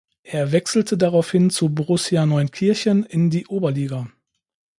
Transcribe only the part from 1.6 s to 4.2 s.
Borussia Neunkirchen in die Oberliga.